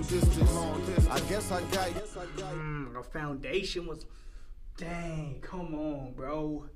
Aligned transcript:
long 0.00 0.80
distance. 0.86 1.08
I 1.08 1.20
guess 1.28 1.52
I 1.52 1.60
got. 1.60 2.54
Mm, 2.54 2.94
the 2.94 3.02
foundation 3.02 3.86
was. 3.86 4.06
Dang, 4.76 5.40
come 5.42 5.74
on, 5.74 6.12
bro. 6.14 6.66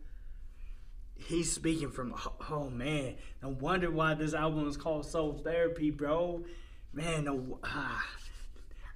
He's 1.16 1.50
speaking 1.50 1.90
from. 1.90 2.14
Oh, 2.50 2.68
man. 2.70 3.14
No 3.42 3.50
wonder 3.50 3.90
why 3.90 4.14
this 4.14 4.34
album 4.34 4.68
is 4.68 4.76
called 4.76 5.06
Soul 5.06 5.40
Therapy, 5.42 5.90
bro. 5.90 6.44
Man, 6.92 7.24
no. 7.24 7.58
Ah, 7.64 8.04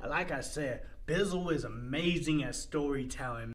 like 0.06 0.30
I 0.30 0.40
said, 0.40 0.82
Bizzle 1.06 1.52
is 1.52 1.64
amazing 1.64 2.45
at 2.45 2.54
storytelling. 2.54 3.52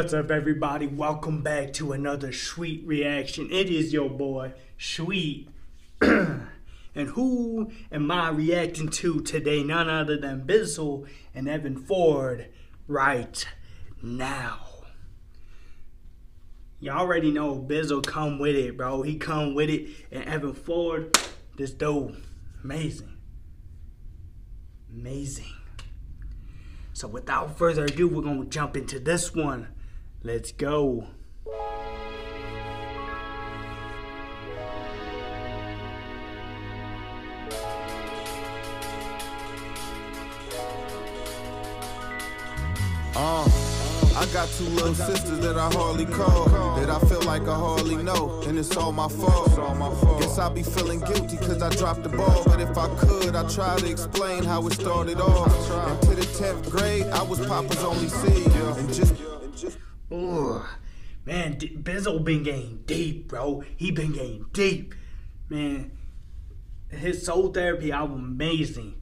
What's 0.00 0.14
up, 0.14 0.30
everybody? 0.30 0.86
Welcome 0.86 1.42
back 1.42 1.74
to 1.74 1.92
another 1.92 2.32
sweet 2.32 2.86
reaction. 2.86 3.50
It 3.50 3.68
is 3.68 3.92
your 3.92 4.08
boy, 4.08 4.54
Sweet. 4.78 5.50
and 6.00 6.48
who 6.94 7.70
am 7.92 8.10
I 8.10 8.30
reacting 8.30 8.88
to 8.88 9.20
today? 9.20 9.62
None 9.62 9.90
other 9.90 10.16
than 10.16 10.46
Bizzle 10.46 11.06
and 11.34 11.46
Evan 11.46 11.76
Ford 11.76 12.48
right 12.88 13.46
now. 14.02 14.60
Y'all 16.78 17.00
already 17.00 17.30
know 17.30 17.56
Bizzle 17.56 18.02
come 18.02 18.38
with 18.38 18.56
it, 18.56 18.78
bro. 18.78 19.02
He 19.02 19.18
come 19.18 19.54
with 19.54 19.68
it. 19.68 19.90
And 20.10 20.24
Evan 20.24 20.54
Ford, 20.54 21.14
this 21.58 21.72
dude, 21.72 22.16
amazing. 22.64 23.18
Amazing. 24.90 25.52
So 26.94 27.06
without 27.06 27.58
further 27.58 27.84
ado, 27.84 28.08
we're 28.08 28.22
gonna 28.22 28.46
jump 28.46 28.78
into 28.78 28.98
this 28.98 29.34
one. 29.34 29.68
Let's 30.22 30.52
go. 30.52 31.06
Uh, 43.16 43.48
I 44.14 44.26
got 44.34 44.46
two 44.50 44.64
little 44.64 44.94
sisters 44.94 45.38
that 45.40 45.56
I 45.56 45.72
hardly 45.72 46.04
call, 46.04 46.44
that 46.76 46.90
I 46.90 46.98
feel 47.08 47.22
like 47.22 47.48
I 47.48 47.54
hardly 47.54 47.96
know, 47.96 48.42
and 48.46 48.58
it's 48.58 48.76
all 48.76 48.92
my 48.92 49.08
fault. 49.08 49.56
Guess 50.20 50.38
I 50.38 50.50
be 50.52 50.62
feeling 50.62 51.00
guilty 51.00 51.38
cause 51.38 51.62
I 51.62 51.70
dropped 51.70 52.02
the 52.02 52.10
ball, 52.10 52.42
but 52.44 52.60
if 52.60 52.76
I 52.76 52.94
could, 52.96 53.34
I'd 53.34 53.48
try 53.48 53.78
to 53.78 53.90
explain 53.90 54.44
how 54.44 54.66
it 54.66 54.74
started 54.74 55.18
off. 55.18 55.48
And 55.70 56.02
to 56.02 56.14
the 56.14 56.26
10th 56.26 56.70
grade, 56.70 57.06
I 57.06 57.22
was 57.22 57.40
Papa's 57.46 57.82
only 57.82 58.08
seed, 58.08 58.52
and 58.52 58.92
just. 58.92 59.14
Ugh. 60.12 60.62
Man, 61.26 61.58
D- 61.58 61.76
Bizzle 61.80 62.24
been 62.24 62.42
getting 62.42 62.82
deep, 62.86 63.28
bro. 63.28 63.62
He 63.76 63.90
been 63.90 64.12
getting 64.12 64.46
deep. 64.52 64.94
Man, 65.48 65.92
his 66.88 67.24
Soul 67.24 67.52
Therapy 67.52 67.92
album 67.92 68.20
amazing. 68.24 69.00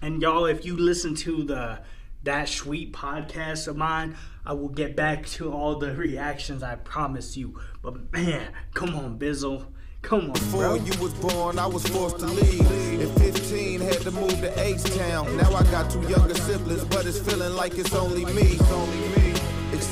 And 0.00 0.22
y'all, 0.22 0.46
if 0.46 0.64
you 0.64 0.76
listen 0.76 1.14
to 1.16 1.44
the 1.44 1.80
that 2.22 2.48
sweet 2.48 2.92
podcast 2.92 3.68
of 3.68 3.76
mine, 3.76 4.16
I 4.44 4.52
will 4.52 4.68
get 4.68 4.96
back 4.96 5.26
to 5.26 5.52
all 5.52 5.78
the 5.78 5.94
reactions. 5.94 6.62
I 6.62 6.76
promise 6.76 7.36
you. 7.36 7.58
But 7.82 8.12
man, 8.12 8.52
come 8.74 8.94
on, 8.94 9.18
Bizzle. 9.18 9.66
Come 10.02 10.26
on, 10.26 10.32
Before 10.34 10.60
bro. 10.60 10.74
you 10.76 11.00
was 11.02 11.14
born, 11.14 11.58
I 11.58 11.66
was 11.66 11.84
forced 11.88 12.20
to 12.20 12.26
leave. 12.26 13.00
At 13.00 13.18
15, 13.18 13.80
had 13.80 14.00
to 14.02 14.10
move 14.12 14.30
to 14.40 14.60
H-Town. 14.62 15.36
Now 15.36 15.52
I 15.52 15.64
got 15.64 15.90
two 15.90 16.00
younger 16.02 16.34
siblings, 16.34 16.84
but 16.84 17.06
it's 17.06 17.18
feeling 17.18 17.54
like 17.54 17.76
it's 17.76 17.92
only 17.94 18.24
me. 18.26 18.42
It's 18.42 18.70
only 18.70 18.98
me. 18.98 19.05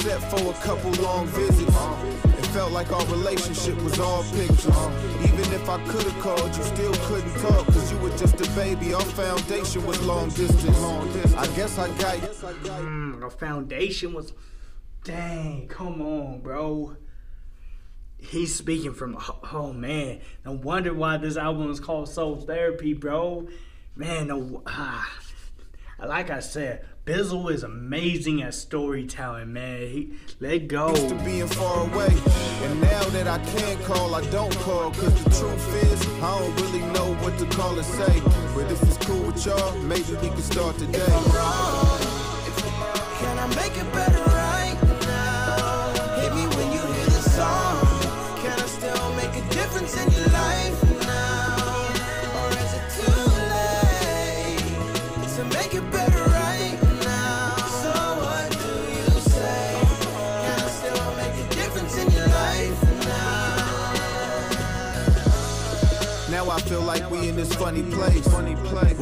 Except 0.05 0.39
for 0.39 0.51
a 0.51 0.55
couple 0.63 0.91
long 1.03 1.27
visits. 1.29 1.63
It 1.63 2.47
felt 2.49 2.73
like 2.73 2.93
our 2.93 3.07
relationship 3.07 3.75
was 3.83 3.99
all 3.99 4.23
pictures. 4.35 4.77
Even 5.25 5.51
if 5.55 5.67
I 5.67 5.83
could 5.89 6.03
have 6.03 6.21
called, 6.21 6.55
you 6.55 6.63
still 6.63 6.93
couldn't 7.07 7.33
talk. 7.41 7.65
Cause 7.69 7.91
you 7.91 7.97
were 8.01 8.11
just 8.11 8.39
a 8.39 8.51
baby. 8.51 8.93
Our 8.93 9.01
foundation 9.01 9.87
was 9.87 9.99
long 10.03 10.29
distance. 10.29 10.77
I 11.35 11.47
guess 11.57 11.79
I 11.79 11.89
got 11.97 12.19
Mm, 12.19 13.21
the 13.21 13.31
foundation 13.31 14.13
was. 14.13 14.35
Dang, 15.05 15.69
come 15.69 16.03
on, 16.03 16.41
bro. 16.41 16.99
He's 18.19 18.55
speaking 18.55 18.93
from. 18.93 19.17
Oh, 19.55 19.73
man. 19.73 20.21
No 20.45 20.53
wonder 20.53 20.93
why 20.93 21.17
this 21.17 21.39
album 21.39 21.71
is 21.71 21.81
called 21.81 22.11
Soul 22.11 22.37
Therapy, 22.37 22.93
bro. 22.93 23.49
Man, 23.97 24.27
no. 24.27 24.63
Ah, 24.67 25.09
like 25.99 26.29
I 26.29 26.41
said, 26.41 26.85
Bizzle 27.07 27.53
is 27.53 27.65
amazing 27.65 28.41
at 28.41 28.55
storytelling, 28.55 29.53
man. 29.53 29.89
He, 29.89 30.15
let 30.41 30.69
go. 30.69 30.89
used 30.89 31.11
to 31.11 31.15
being 31.17 31.47
far 31.47 31.83
away. 31.87 32.09
And 32.63 32.81
now 32.81 33.05
that 33.11 33.29
I 33.29 33.39
can't 33.45 33.79
call, 33.83 34.15
I 34.15 34.23
don't 34.31 34.57
call. 34.61 34.91
Cause 34.91 35.23
the 35.23 35.29
truth 35.29 35.83
is, 35.83 36.07
I 36.23 36.39
don't 36.39 36.63
really 36.63 36.81
know 36.95 37.15
what 37.17 37.39
to 37.41 37.47
call 37.57 37.79
or 37.79 37.83
say. 37.83 38.23
But 38.55 38.73
if 38.73 38.83
it's 38.85 38.97
cool 39.05 39.21
with 39.21 39.45
y'all, 39.45 39.79
maybe 39.83 40.15
we 40.15 40.29
can 40.29 40.41
start 40.41 40.79
today. 40.79 41.05
Can 43.19 43.39
I 43.39 43.47
make 43.55 43.77
it 43.77 43.93
better 43.93 44.34
feel 66.75 66.83
like 66.83 67.09
we 67.09 67.29
in 67.29 67.37
this 67.37 67.55
funny 67.55 67.85
place. 67.85 68.27
Funny 68.27 68.57
place. 68.57 68.99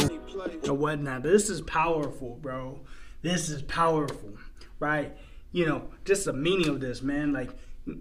Know 0.67 0.75
what? 0.75 1.01
Now 1.01 1.19
this 1.19 1.49
is 1.49 1.63
powerful, 1.63 2.39
bro. 2.43 2.81
This 3.23 3.49
is 3.49 3.63
powerful, 3.63 4.35
right? 4.79 5.17
You 5.53 5.65
know, 5.65 5.89
just 6.05 6.27
the 6.27 6.35
meaning 6.35 6.69
of 6.69 6.81
this, 6.81 7.01
man. 7.01 7.33
Like, 7.33 7.49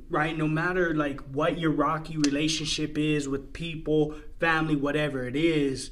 right? 0.10 0.38
No 0.38 0.46
matter 0.46 0.94
like 0.94 1.22
what 1.22 1.58
your 1.58 1.72
rocky 1.72 2.18
relationship 2.18 2.98
is 2.98 3.30
with 3.30 3.54
people, 3.54 4.16
family, 4.42 4.76
whatever 4.76 5.26
it 5.26 5.38
is, 5.38 5.92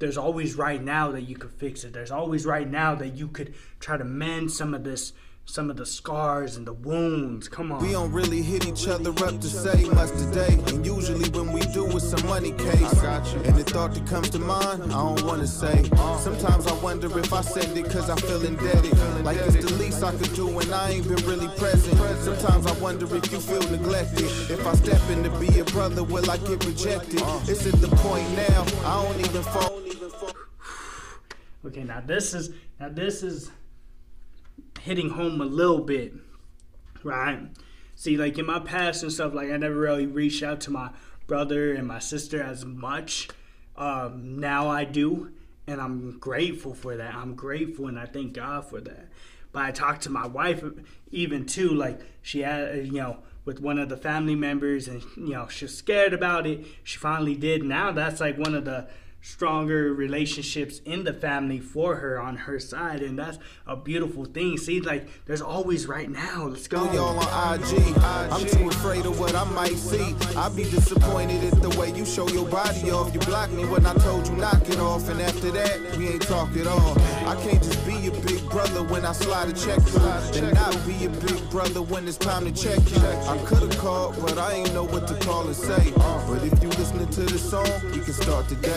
there's 0.00 0.18
always 0.18 0.56
right 0.56 0.82
now 0.82 1.12
that 1.12 1.22
you 1.22 1.36
could 1.36 1.52
fix 1.52 1.84
it. 1.84 1.92
There's 1.92 2.10
always 2.10 2.44
right 2.44 2.68
now 2.68 2.96
that 2.96 3.14
you 3.14 3.28
could 3.28 3.54
try 3.78 3.96
to 3.96 4.04
mend 4.04 4.50
some 4.50 4.74
of 4.74 4.82
this, 4.82 5.12
some 5.46 5.70
of 5.70 5.76
the 5.76 5.86
scars 5.86 6.56
and 6.56 6.66
the 6.66 6.72
wounds. 6.72 7.48
Come 7.48 7.70
on. 7.70 7.82
We 7.82 7.92
don't 7.92 8.12
really 8.12 8.42
hit 8.42 8.66
each 8.66 8.88
other 8.88 9.10
up 9.10 9.40
to 9.40 9.46
say 9.46 9.88
much 9.90 10.10
today. 10.10 10.58
And 10.66 10.84
usually 10.84 11.30
when 11.30 11.52
we 11.52 11.60
do, 11.72 11.86
it's 11.96 12.12
a 12.12 12.26
money 12.26 12.50
case. 12.52 13.02
And 13.02 13.56
the 13.56 13.64
thought 13.64 13.94
that 13.94 14.06
comes 14.06 14.28
to 14.30 14.40
mind, 14.40 14.82
I 14.82 14.88
don't 14.88 15.22
wanna 15.22 15.46
say. 15.46 15.84
Sometimes 16.18 16.66
I 16.66 16.74
wonder 16.80 17.06
if 17.18 17.32
I 17.32 17.40
said 17.40 17.76
it 17.78 17.88
cause 17.88 18.10
I 18.10 18.16
feel 18.16 18.44
indebted. 18.44 18.92
Like 19.24 19.38
it's 19.38 19.64
the 19.64 19.72
least 19.74 20.02
I 20.02 20.10
could 20.12 20.34
do 20.34 20.58
and 20.58 20.74
I 20.74 20.90
ain't 20.90 21.08
been 21.08 21.24
really 21.24 21.48
present. 21.56 21.96
Sometimes 22.22 22.66
I 22.66 22.72
wonder 22.80 23.06
if 23.16 23.30
you 23.30 23.38
feel 23.38 23.62
neglected. 23.70 24.24
If 24.50 24.66
I 24.66 24.74
step 24.74 25.00
in 25.10 25.22
to 25.22 25.30
be 25.38 25.60
a 25.60 25.64
brother, 25.64 26.02
will 26.02 26.28
I 26.28 26.38
get 26.38 26.64
rejected? 26.66 27.22
It's 27.48 27.66
at 27.66 27.80
the 27.80 27.88
point 27.96 28.28
now, 28.36 28.66
I 28.84 29.02
don't 29.02 29.20
even 29.20 29.42
fall. 29.42 29.80
Okay, 31.64 31.82
now 31.82 32.00
this 32.00 32.32
is 32.32 32.50
now 32.78 32.88
this 32.88 33.24
is 33.24 33.50
hitting 34.80 35.10
home 35.10 35.40
a 35.40 35.44
little 35.44 35.80
bit, 35.80 36.14
right? 37.02 37.48
See, 37.94 38.16
like 38.16 38.38
in 38.38 38.46
my 38.46 38.58
past 38.58 39.02
and 39.02 39.12
stuff, 39.12 39.34
like 39.34 39.50
I 39.50 39.56
never 39.56 39.74
really 39.74 40.06
reached 40.06 40.42
out 40.42 40.60
to 40.62 40.70
my 40.70 40.90
brother 41.26 41.72
and 41.72 41.86
my 41.86 41.98
sister 41.98 42.42
as 42.42 42.64
much. 42.64 43.28
Um, 43.76 44.38
now 44.40 44.68
I 44.68 44.84
do, 44.84 45.32
and 45.66 45.80
I'm 45.80 46.18
grateful 46.18 46.74
for 46.74 46.96
that. 46.96 47.14
I'm 47.14 47.34
grateful, 47.34 47.88
and 47.88 47.98
I 47.98 48.06
thank 48.06 48.32
God 48.34 48.66
for 48.66 48.80
that. 48.80 49.08
But 49.52 49.64
I 49.64 49.70
talked 49.70 50.02
to 50.02 50.10
my 50.10 50.26
wife 50.26 50.62
even 51.10 51.46
too, 51.46 51.70
like 51.70 52.00
she 52.22 52.40
had, 52.42 52.86
you 52.86 52.92
know, 52.92 53.18
with 53.44 53.60
one 53.60 53.78
of 53.78 53.88
the 53.88 53.96
family 53.96 54.34
members, 54.34 54.88
and 54.88 55.02
you 55.16 55.30
know, 55.30 55.48
she's 55.48 55.74
scared 55.74 56.12
about 56.12 56.46
it. 56.46 56.64
She 56.84 56.98
finally 56.98 57.36
did. 57.36 57.64
Now 57.64 57.92
that's 57.92 58.20
like 58.20 58.36
one 58.36 58.54
of 58.54 58.64
the 58.64 58.88
stronger 59.20 59.92
relationships 59.92 60.80
in 60.84 61.04
the 61.04 61.12
family 61.12 61.58
for 61.58 61.96
her 61.96 62.20
on 62.20 62.36
her 62.36 62.58
side 62.58 63.02
and 63.02 63.18
that's 63.18 63.38
a 63.66 63.76
beautiful 63.76 64.24
thing 64.24 64.56
see 64.56 64.80
like 64.80 65.08
there's 65.26 65.42
always 65.42 65.86
right 65.86 66.10
now 66.10 66.46
let's 66.46 66.68
go 66.68 66.90
y'all 66.92 67.18
on 67.18 67.60
IG. 67.60 67.96
I'm 68.30 68.46
too 68.46 68.68
afraid 68.68 69.06
of 69.06 69.18
what 69.18 69.34
I 69.34 69.44
might 69.44 69.76
see. 69.76 70.14
I'd 70.36 70.54
be 70.56 70.64
disappointed 70.64 71.52
at 71.52 71.62
the 71.62 71.70
way 71.78 71.92
you 71.92 72.04
show 72.04 72.28
your 72.28 72.48
body 72.48 72.90
off. 72.90 73.12
You 73.14 73.20
blocked 73.20 73.52
me 73.52 73.64
when 73.64 73.86
I 73.86 73.94
told 73.94 74.28
you 74.28 74.36
knock 74.36 74.68
it 74.68 74.78
off, 74.78 75.08
and 75.08 75.20
after 75.20 75.50
that, 75.52 75.96
we 75.96 76.08
ain't 76.08 76.22
talk 76.22 76.56
at 76.56 76.66
all. 76.66 76.98
I 77.26 77.36
can't 77.42 77.62
just 77.62 77.84
be 77.86 78.06
a 78.06 78.10
big 78.10 78.48
brother 78.50 78.82
when 78.84 79.04
I 79.04 79.12
slide 79.12 79.48
a 79.48 79.52
check 79.52 79.80
through, 79.82 80.42
and 80.42 80.54
not 80.54 80.74
be 80.86 81.04
a 81.04 81.08
big 81.08 81.50
brother 81.50 81.82
when 81.82 82.06
it's 82.08 82.16
time 82.16 82.44
to 82.44 82.52
check 82.52 82.78
you. 82.90 82.98
I 83.28 83.38
could've 83.46 83.76
called, 83.78 84.16
but 84.20 84.38
I 84.38 84.54
ain't 84.54 84.74
know 84.74 84.84
what 84.84 85.06
to 85.08 85.14
call 85.26 85.46
and 85.46 85.56
say. 85.56 85.92
But 85.96 86.42
if 86.44 86.62
you 86.62 86.68
to 87.16 87.22
this 87.22 87.48
song, 87.50 87.64
we 87.94 88.00
can 88.00 88.12
start 88.12 88.46
today. 88.46 88.76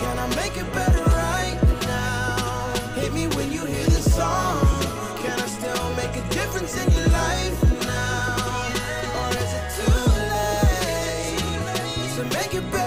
Can 0.00 0.18
I 0.18 0.26
make 0.34 0.56
it 0.56 0.72
better 0.72 1.04
right 1.04 1.56
now? 1.82 2.74
Hit 2.96 3.12
me 3.12 3.28
when 3.36 3.52
you 3.52 3.64
hear 3.64 3.84
the 3.84 4.02
song. 4.02 4.58
Can 5.22 5.38
I 5.38 5.46
still 5.46 5.94
make 5.94 6.16
a 6.16 6.28
difference 6.34 6.74
in 6.82 6.90
your 6.90 7.06
life 7.10 7.62
now? 7.86 8.72
Or 9.20 9.30
is 9.38 9.52
it 9.54 9.70
too 9.78 10.02
late 10.34 12.10
to 12.16 12.24
make 12.36 12.54
it 12.54 12.72
better 12.72 12.85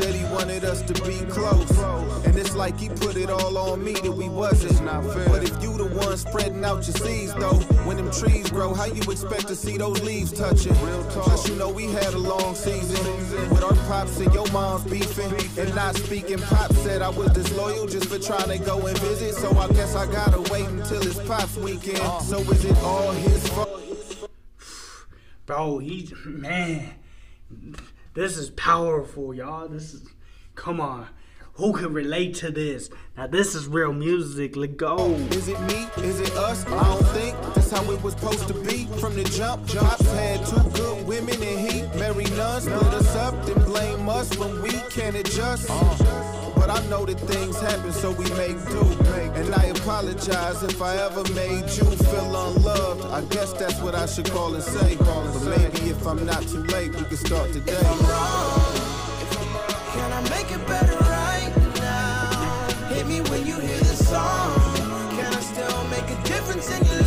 said 0.00 0.14
he 0.14 0.24
wanted 0.32 0.64
us 0.64 0.80
to 0.82 0.94
be 1.04 1.18
close. 1.30 1.78
And 2.24 2.36
it's 2.36 2.56
like 2.56 2.78
he 2.78 2.88
put 2.88 3.16
it 3.16 3.30
all 3.30 3.56
on 3.58 3.84
me 3.84 3.92
that 3.92 4.12
we 4.12 4.28
wasn't. 4.28 4.84
But 4.84 5.42
if 5.42 5.62
you 5.62 5.76
the 5.76 5.84
one 5.94 6.16
spreading 6.16 6.64
out 6.64 6.86
your 6.86 6.96
seeds, 6.96 7.34
though, 7.34 7.58
when 7.86 7.96
them 7.96 8.10
trees 8.10 8.50
grow, 8.50 8.72
how 8.72 8.86
you 8.86 9.02
expect 9.10 9.48
to 9.48 9.56
see 9.56 9.76
those 9.76 10.02
leaves 10.02 10.32
touching? 10.32 10.74
Plus, 11.10 11.48
you 11.48 11.56
know 11.56 11.70
we 11.70 11.84
had 11.84 12.14
a 12.14 12.18
long 12.18 12.54
season 12.54 13.04
with 13.50 13.62
our 13.62 13.74
pops 13.88 14.18
and 14.20 14.32
your 14.32 14.50
mom's 14.52 14.84
beefing 14.90 15.32
and 15.58 15.74
not 15.74 15.96
speaking. 15.96 16.38
Pop 16.38 16.72
said 16.72 17.02
I 17.02 17.10
was 17.10 17.30
disloyal 17.32 17.86
just 17.86 18.08
for 18.08 18.18
trying 18.18 18.56
to 18.56 18.64
go 18.64 18.86
and 18.86 18.98
visit. 18.98 19.34
So 19.34 19.56
I 19.58 19.68
guess 19.68 19.94
I 19.94 20.06
gotta 20.10 20.40
wait 20.50 20.66
until 20.66 21.02
it's 21.02 21.20
Pop's 21.28 21.56
weekend. 21.56 21.98
Uh-huh. 21.98 22.20
So 22.20 22.38
is 22.40 22.64
it 22.64 22.78
all 22.78 23.12
his 23.12 23.48
fault? 23.48 23.68
Bro, 25.46 25.78
he 25.78 26.08
man, 26.24 26.94
this 28.14 28.36
is 28.36 28.50
powerful, 28.50 29.32
y'all. 29.34 29.68
This 29.68 29.94
is 29.94 30.08
come 30.54 30.80
on. 30.80 31.06
Who 31.54 31.72
can 31.72 31.92
relate 31.92 32.34
to 32.36 32.50
this? 32.50 32.90
Now 33.16 33.26
this 33.26 33.54
is 33.54 33.66
real 33.66 33.92
music. 33.92 34.56
Let 34.56 34.76
go. 34.76 35.12
Is 35.30 35.48
it 35.48 35.60
me? 35.62 35.86
Is 35.98 36.20
it 36.20 36.32
us? 36.32 36.66
I 36.66 36.82
don't 36.84 37.06
think 37.08 37.36
that's 37.54 37.70
how 37.70 37.90
it 37.90 38.02
was 38.02 38.14
supposed 38.14 38.48
to 38.48 38.54
be. 38.54 38.86
From 38.98 39.14
the 39.14 39.24
jump, 39.24 39.66
Pops 39.68 40.10
had 40.12 40.44
two 40.46 40.70
good 40.70 41.06
women 41.06 41.34
and 41.34 41.70
he 41.70 41.82
married 41.98 42.30
none. 42.32 42.62
Split 42.62 42.82
us 42.94 43.14
up, 43.16 43.44
then 43.44 43.62
blame 43.64 44.08
us 44.08 44.36
when 44.38 44.62
we 44.62 44.70
can't 44.90 45.16
adjust. 45.16 45.68
But 46.70 46.84
I 46.84 46.86
know 46.86 47.04
that 47.04 47.18
things 47.18 47.60
happen, 47.60 47.92
so 47.92 48.12
we 48.12 48.30
make 48.34 48.56
do. 48.68 48.80
And 49.34 49.52
I 49.56 49.64
apologize 49.74 50.62
if 50.62 50.80
I 50.80 50.94
ever 50.98 51.24
made 51.34 51.64
you 51.64 51.84
feel 52.10 52.30
unloved. 52.46 53.06
I 53.06 53.22
guess 53.34 53.52
that's 53.52 53.80
what 53.80 53.96
I 53.96 54.06
should 54.06 54.30
call 54.30 54.54
and 54.54 54.62
say. 54.62 54.94
But 54.96 55.34
maybe 55.46 55.90
if 55.90 56.06
I'm 56.06 56.24
not 56.24 56.42
too 56.42 56.62
late, 56.62 56.94
we 56.94 57.02
can 57.02 57.16
start 57.16 57.52
today. 57.52 57.82
Can 59.94 60.12
I 60.12 60.22
make 60.30 60.48
it 60.52 60.64
better 60.68 60.96
right 60.96 61.52
now? 61.74 62.86
Hit 62.94 63.04
me 63.08 63.20
when 63.22 63.44
you 63.48 63.58
hear 63.58 63.78
the 63.78 63.96
song. 63.96 64.54
Can 65.16 65.26
I 65.26 65.40
still 65.40 65.84
make 65.88 66.08
a 66.08 66.22
difference 66.22 66.70
in 66.70 66.84
your 66.84 66.94
life 66.94 66.99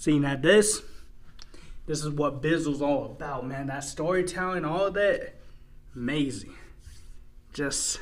See 0.00 0.18
now 0.18 0.34
this, 0.34 0.80
this 1.84 2.02
is 2.02 2.08
what 2.08 2.40
Bizzle's 2.40 2.80
all 2.80 3.04
about, 3.04 3.46
man. 3.46 3.66
That 3.66 3.84
storytelling, 3.84 4.64
all 4.64 4.86
of 4.86 4.94
that, 4.94 5.34
amazing. 5.94 6.54
Just 7.52 8.00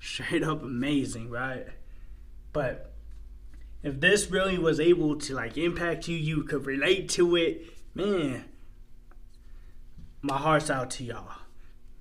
straight 0.00 0.42
up 0.42 0.62
amazing, 0.62 1.28
right? 1.28 1.66
But 2.54 2.94
if 3.82 4.00
this 4.00 4.30
really 4.30 4.56
was 4.56 4.80
able 4.80 5.16
to 5.16 5.34
like 5.34 5.58
impact 5.58 6.08
you, 6.08 6.16
you 6.16 6.44
could 6.44 6.64
relate 6.64 7.10
to 7.10 7.36
it, 7.36 7.66
man. 7.94 8.46
My 10.22 10.38
heart's 10.38 10.70
out 10.70 10.90
to 10.92 11.04
y'all. 11.04 11.30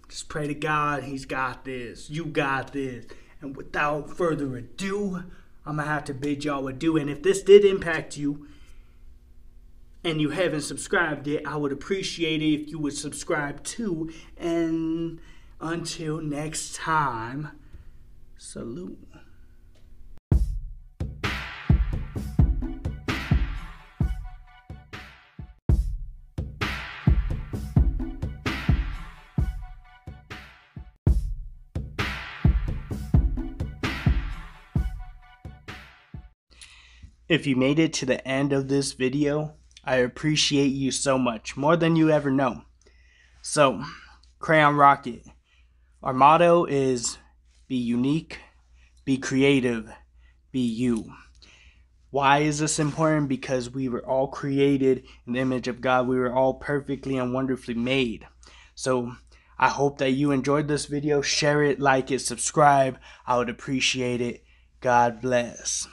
Just 0.07 0.29
pray 0.29 0.47
to 0.47 0.53
God, 0.53 1.03
He's 1.03 1.25
got 1.25 1.65
this. 1.65 2.09
You 2.09 2.23
got 2.23 2.71
this. 2.71 3.07
And 3.41 3.57
without 3.57 4.09
further 4.09 4.55
ado, 4.55 5.17
I'm 5.65 5.75
gonna 5.75 5.83
have 5.83 6.05
to 6.05 6.13
bid 6.13 6.45
y'all 6.45 6.65
adieu. 6.69 6.95
And 6.95 7.09
if 7.09 7.21
this 7.23 7.43
did 7.43 7.65
impact 7.65 8.15
you, 8.15 8.47
and 10.03 10.19
you 10.19 10.29
haven't 10.29 10.61
subscribed 10.61 11.27
yet, 11.27 11.43
I 11.47 11.55
would 11.55 11.71
appreciate 11.71 12.41
it 12.41 12.61
if 12.61 12.69
you 12.69 12.79
would 12.79 12.93
subscribe 12.93 13.63
too. 13.63 14.11
And 14.37 15.19
until 15.61 16.21
next 16.21 16.75
time, 16.75 17.49
salute. 18.37 18.99
If 37.29 37.47
you 37.47 37.55
made 37.55 37.79
it 37.79 37.93
to 37.93 38.05
the 38.05 38.27
end 38.27 38.53
of 38.53 38.67
this 38.67 38.91
video, 38.91 39.55
I 39.85 39.97
appreciate 39.97 40.67
you 40.71 40.91
so 40.91 41.17
much, 41.17 41.57
more 41.57 41.75
than 41.75 41.95
you 41.95 42.09
ever 42.09 42.31
know. 42.31 42.63
So, 43.41 43.83
Crayon 44.39 44.77
Rocket, 44.77 45.25
our 46.01 46.13
motto 46.13 46.63
is 46.65 47.17
be 47.67 47.75
unique, 47.75 48.39
be 49.03 49.17
creative, 49.17 49.91
be 50.51 50.61
you. 50.61 51.13
Why 52.11 52.39
is 52.39 52.59
this 52.59 52.79
important? 52.79 53.27
Because 53.27 53.69
we 53.69 53.89
were 53.89 54.05
all 54.05 54.27
created 54.27 55.03
in 55.27 55.33
the 55.33 55.39
image 55.39 55.67
of 55.67 55.81
God. 55.81 56.07
We 56.07 56.17
were 56.17 56.33
all 56.33 56.53
perfectly 56.53 57.17
and 57.17 57.33
wonderfully 57.33 57.73
made. 57.73 58.25
So, 58.75 59.13
I 59.59 59.67
hope 59.69 59.97
that 59.97 60.11
you 60.11 60.31
enjoyed 60.31 60.67
this 60.67 60.85
video. 60.85 61.21
Share 61.21 61.61
it, 61.63 61.79
like 61.79 62.09
it, 62.09 62.19
subscribe. 62.19 62.99
I 63.27 63.37
would 63.37 63.49
appreciate 63.49 64.21
it. 64.21 64.43
God 64.79 65.21
bless. 65.21 65.87